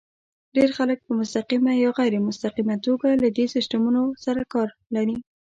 ډېر 0.55 0.69
خلک 0.77 0.99
په 1.05 1.11
مستقیمه 1.19 1.71
یا 1.83 1.89
غیر 1.99 2.13
مستقیمه 2.27 2.75
توګه 2.85 3.07
له 3.21 3.29
دې 3.37 3.45
سیسټمونو 3.55 4.03
سره 4.25 4.41
کار 4.53 4.69
لري. 4.95 5.17